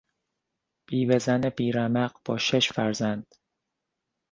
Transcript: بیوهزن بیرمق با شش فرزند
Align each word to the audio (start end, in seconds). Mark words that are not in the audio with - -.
بیوهزن 0.87 1.49
بیرمق 1.49 2.19
با 2.25 2.37
شش 2.37 2.71
فرزند 2.73 3.35